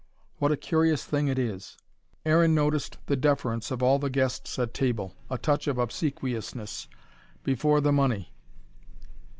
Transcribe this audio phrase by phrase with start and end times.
[0.39, 1.77] What a curious thing it is!
[2.25, 6.87] Aaron noticed the deference of all the guests at table: a touch of obsequiousness:
[7.43, 8.33] before the money!